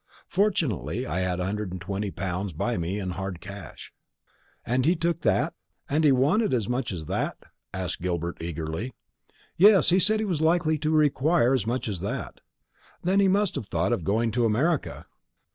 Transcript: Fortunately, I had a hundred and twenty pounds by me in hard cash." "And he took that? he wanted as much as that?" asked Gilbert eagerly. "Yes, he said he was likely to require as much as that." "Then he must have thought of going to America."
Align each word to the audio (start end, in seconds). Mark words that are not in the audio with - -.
Fortunately, 0.27 1.05
I 1.05 1.19
had 1.19 1.39
a 1.39 1.45
hundred 1.45 1.71
and 1.71 1.79
twenty 1.79 2.09
pounds 2.09 2.53
by 2.53 2.75
me 2.75 2.99
in 2.99 3.11
hard 3.11 3.39
cash." 3.39 3.93
"And 4.65 4.83
he 4.83 4.95
took 4.95 5.21
that? 5.21 5.53
he 5.91 6.11
wanted 6.11 6.55
as 6.55 6.67
much 6.67 6.91
as 6.91 7.05
that?" 7.05 7.37
asked 7.71 8.01
Gilbert 8.01 8.39
eagerly. 8.41 8.95
"Yes, 9.57 9.91
he 9.91 9.99
said 9.99 10.19
he 10.19 10.25
was 10.25 10.41
likely 10.41 10.79
to 10.79 10.89
require 10.89 11.53
as 11.53 11.67
much 11.67 11.87
as 11.87 11.99
that." 11.99 12.39
"Then 13.03 13.19
he 13.19 13.27
must 13.27 13.53
have 13.53 13.67
thought 13.67 13.93
of 13.93 14.03
going 14.03 14.31
to 14.31 14.43
America." 14.45 15.05